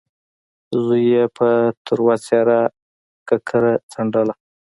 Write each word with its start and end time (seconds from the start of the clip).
زوی 0.83 1.03
يې 1.13 1.23
په 1.37 1.49
تروه 1.85 2.15
څېره 2.25 2.59
ککره 3.27 3.73
څنډله. 3.91 4.33